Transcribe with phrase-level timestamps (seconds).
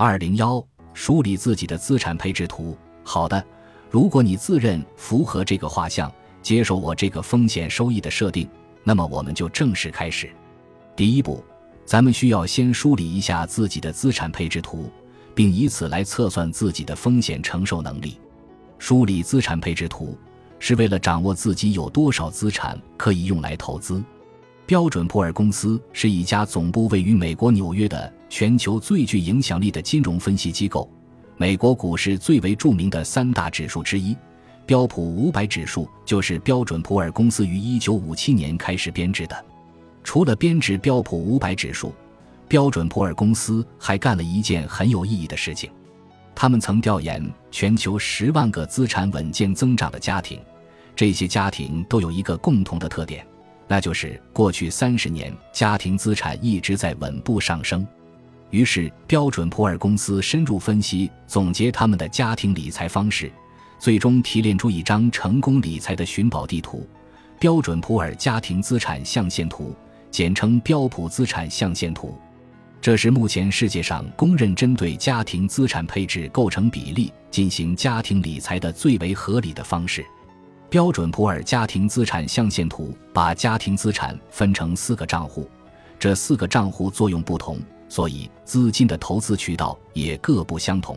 [0.00, 2.78] 二零幺，梳理自己的资产配置图。
[3.02, 3.44] 好的，
[3.90, 6.08] 如果你自认符合这个画像，
[6.40, 8.48] 接受我这个风险收益的设定，
[8.84, 10.30] 那么我们就正式开始。
[10.94, 11.42] 第一步，
[11.84, 14.88] 咱们需要先梳理一下自己的资产配置图，
[15.34, 18.20] 并以此来测算自己的风险承受能力。
[18.78, 20.16] 梳理资产配置图
[20.60, 24.00] 是为了掌握自己有多少资产可以用来投资。
[24.64, 30.90] 标准普尔公司是一家总部位于美国纽约的全球最具影响力的金融分析机构，
[31.36, 34.16] 美国股市最为著名的三大指数之一——
[34.66, 39.44] 标普五百指数，就是标准普尔公司于一九五七年开始编制的。
[40.04, 41.94] 除了编制标普五百指数，
[42.46, 45.70] 标准普尔公司还干了一件很有意义的事情：
[46.34, 50.40] 他们曾调研全球十万个资产稳健增长的家庭，
[50.94, 53.26] 这些家庭都有一个共同的特点。
[53.66, 57.86] 那就是过去三十年，家庭资产一直在稳步上升。
[58.50, 63.30] 于是，标准普尔公司深入分析、总结他们的家庭理财方式，
[63.78, 66.86] 最终提炼出一张成功理财的寻宝地图——
[67.38, 69.76] 标准普尔家庭资产象限图，
[70.10, 72.16] 简称标普资产象限图。
[72.80, 80.06] 这是目前世界上公认针对家庭资产配置构成比例进行家庭理财的最为合理的方式。
[80.70, 85.50] 标准普尔家庭资产象限图把家庭资产分成四个账户，
[85.98, 87.58] 这四个账户作用不同，
[87.88, 90.96] 所以资金的投资渠道也各不相同。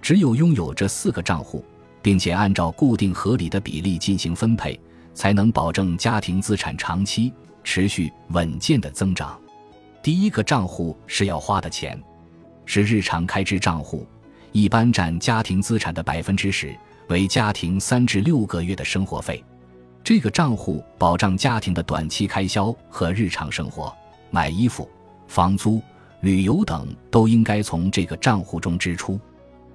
[0.00, 1.64] 只有拥有这四个账户，
[2.02, 4.78] 并且按照固定合理的比例进行分配，
[5.14, 9.38] 才能保证家庭资产长期持续稳健的增长。
[10.02, 11.98] 第一个账户是要花的钱，
[12.66, 14.06] 是日常开支账户，
[14.52, 16.76] 一般占家庭资产的百分之十。
[17.08, 19.44] 为家庭三至六个月的生活费，
[20.02, 23.94] 这个账户保障家庭的短期开销和日常生活，
[24.30, 24.88] 买衣服、
[25.28, 25.82] 房租、
[26.24, 29.20] 旅游等都应该从这个账户中支出。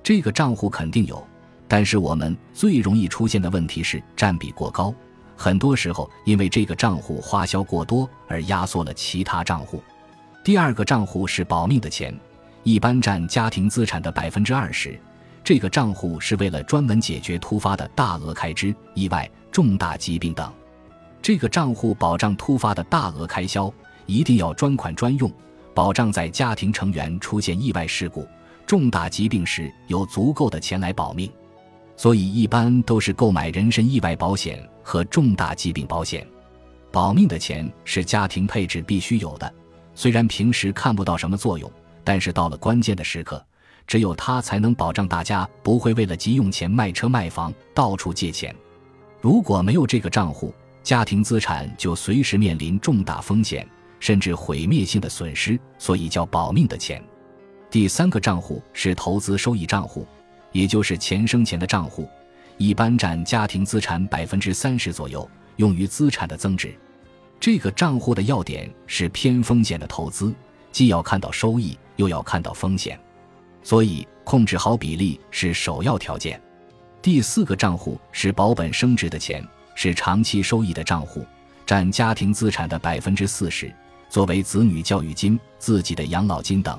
[0.00, 1.26] 这个账户肯定有，
[1.66, 4.94] 但是我们最容易出现的问题是占比过高，
[5.36, 9.82] 很多时候因为这个账户花销过多而压缩了其他账户。
[10.44, 12.16] 第二个账户是保命的钱，
[12.62, 14.96] 一般占家庭资产的百分之二十。
[15.42, 20.52] 这个账户是为了专门解决突发的大额开支、意外、重大疾病等。
[21.20, 23.72] 这个账户保障突发的大额开销，
[24.06, 25.28] 一定要专款专用，
[25.76, 28.26] 保障在家庭成员出现意外事故、
[28.66, 31.30] 重大疾病时有足够的钱来保命。
[31.98, 36.26] 所以一般都是购买人身意外保险和重大疾病保险。
[36.90, 39.52] 保命的钱是家庭配置必须有的，
[39.94, 41.70] 虽然平时看不到什么作用，
[42.02, 43.44] 但是到了关键的时刻。
[43.86, 48.56] 只有它才能保障大家不会为了急用钱卖车卖房，到处借钱。
[49.20, 53.68] 如果没有这个账户，家庭资产就随时面临重大风险，
[54.00, 57.02] 甚至毁灭性的损失，所以叫保命的钱。
[57.70, 60.06] 第三个账户是投资收益账户，
[60.52, 62.08] 也就是钱生钱的账户，
[62.56, 66.74] 一般占家庭资产百分之三十左右，用于资产的增值。
[67.38, 70.32] 这个账户的要点是偏风险的投资，
[70.72, 72.98] 既要看到收益，又要看到风险。
[73.62, 76.40] 所以，控制好比例是首要条件。
[77.02, 81.26] 第四个账户是保本升值的钱，是长期收益的账户，
[81.66, 83.70] 占家庭资产的百分之四十，
[84.08, 86.78] 作为子女教育金、自己的养老金等。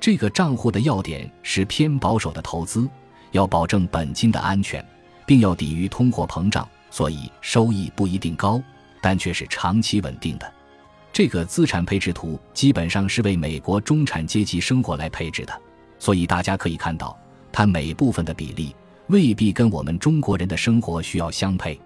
[0.00, 2.88] 这个账户的要点是偏保守的投资，
[3.32, 4.84] 要保证本金的安全，
[5.26, 8.62] 并要抵御通货膨胀，所以收益不一定高，
[9.00, 10.52] 但却是长期稳定的。
[11.12, 15.60] 这个资产配置图基本上是为美国中产阶级生活来配置的。
[15.98, 17.16] 所以大家可以看到，
[17.50, 18.74] 它每部分的比例
[19.06, 21.80] 未必跟我们中国人的生活需要相配。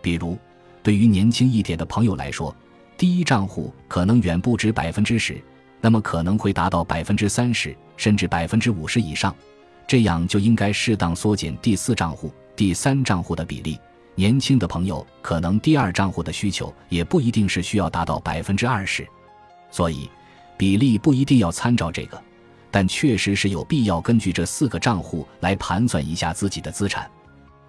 [0.00, 0.38] 比如，
[0.82, 2.54] 对于年轻一点的朋友来说，
[2.96, 5.42] 第一账户可能远不止百分之十，
[5.80, 9.34] 那么可能会达到百分之三十，甚至百分之五十以上。
[9.86, 13.80] 这样就应该适当缩减第四账户、第三账户的比例。
[14.14, 19.08] 年轻的朋友可能第二账户的需求也不一定是需要达到百分之二十，
[19.70, 20.10] 所以
[20.58, 22.22] 比例不一定要参照这个。
[22.70, 27.10] 但确实是有必要根据这四个账户来盘算一下自己的资产。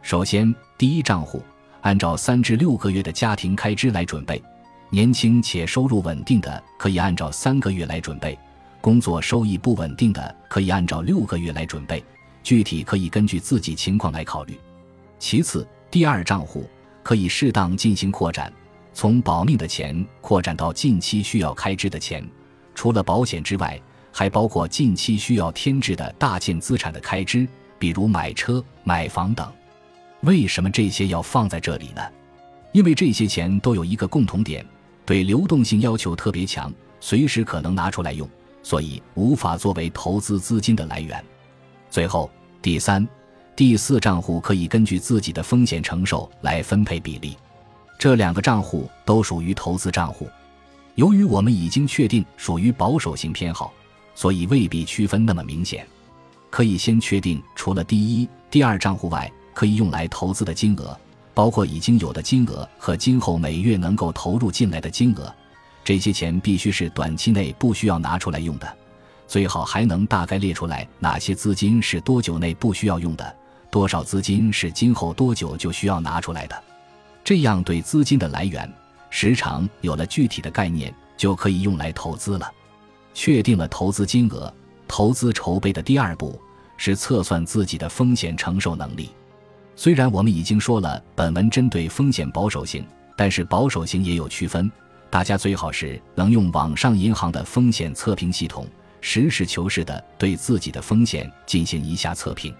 [0.01, 1.41] 首先，第一账户
[1.83, 4.44] 按照三至六个月的家庭开支来准备，
[4.89, 8.37] 年轻且收入稳定的可以按照三个月来准备，
[8.79, 12.03] 工作收益不稳定的可以按照六个月来准备。
[12.43, 14.57] 具体可以根据自己情况来考虑。
[15.19, 16.69] 其次，第二账户
[17.03, 18.51] 可以适当进行扩展，
[18.93, 22.25] 从保命的钱扩展到近期需要开支的钱，
[22.73, 23.79] 除了保险之外。
[24.09, 27.47] 还包括近期需要添置的大件资产的开支，
[27.77, 29.47] 比如买车、买房等。
[30.21, 32.01] 为什么这些要放在这里呢？
[32.71, 34.65] 因为这些钱都有一个共同点，
[35.07, 36.69] 对流动性要求特别强，
[37.00, 38.30] 随时可能拿出来用，
[38.62, 41.24] 所以无法作为投资资金的来源。
[41.89, 42.30] 最后，
[42.62, 43.07] 第三、
[43.56, 47.38] 第四账户可以根据自己的风险承受来分配比例。
[47.98, 50.27] 这两个账户都属于投资账户。
[50.95, 53.71] 由于我们已经确定属于保守型偏好，
[54.13, 55.88] 所以未必区分那么明显。
[56.50, 61.00] 可以先确定，除了第一、第二账户外可以用来投资的金额，
[61.37, 65.31] 包括已经有的金额和今后每月能够投入进来的金额。
[65.83, 68.67] 这些钱必须是短期内不需要拿出来用的，
[69.27, 73.35] 最好还能大概列出来哪些资金是多久内不需要用的，
[73.69, 76.63] 多少资金是今后多久就需要拿出来的。
[77.23, 78.67] 这样对资金的来源、
[79.11, 82.51] 时长有了具体的概念，就可以用来投资了。
[83.13, 84.51] 确定了投资金额。
[84.87, 86.41] 投资筹备的第二步
[86.77, 89.11] 是测算自己的风险承受能力。
[89.77, 92.83] 虽然我们已经说了本文针对风险保守性，
[93.15, 94.69] 但是保守型也有区分。
[95.07, 98.68] 大家最好是能用网上银行的风险测评系统，
[99.01, 102.51] 实事求是的对自己的风险进行一下测评。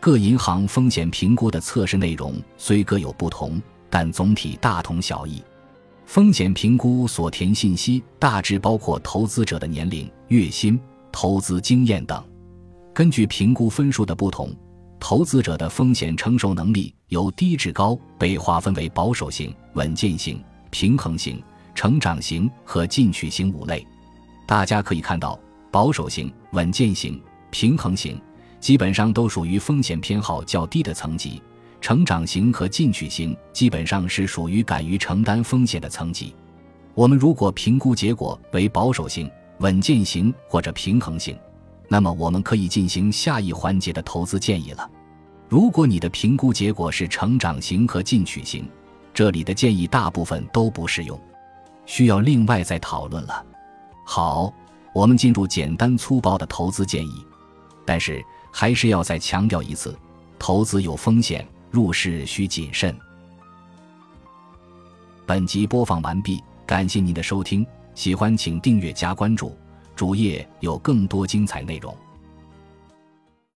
[0.00, 5.40] 各银行风险评估的测试内容虽各有不同，但总体大同小异。
[6.06, 10.78] 风险评估所填信息大致包括投资者的年龄、月薪。
[11.12, 12.22] 投资经验等，
[12.92, 14.54] 根据评估分数的不同，
[15.00, 21.42] 投资者的风险承受能力由低至高被划分为保守型、稳健型、平衡型、
[21.74, 23.86] 成长型和进取型五类。
[24.46, 25.38] 大家可以看到，
[25.70, 28.20] 保守型、稳健型、平衡型
[28.60, 31.40] 基本上都属于风险偏好较低的层级；
[31.80, 36.34] 成长型和进取型基本上是属于敢于承担风险的层级。
[36.94, 41.38] 我们如果评估结果为保守型，稳健型或者平衡型，
[41.88, 44.88] 那么我们可以进行下一环节的投资建议了。
[45.48, 48.68] 如果你的评估结果是成长型和进取型，
[49.14, 51.18] 这里的建议大部分都不适用，
[51.86, 53.44] 需要另外再讨论了。
[54.04, 54.52] 好，
[54.92, 57.24] 我们进入简单粗暴的投资建议，
[57.86, 59.98] 但是还是要再强调一次：
[60.38, 62.94] 投资有风险，入市需谨慎。
[65.24, 67.66] 本集播放完毕，感谢您的收听。
[67.94, 69.56] 喜欢请订阅加关注，
[69.98, 71.92] 主页有更多精彩内容。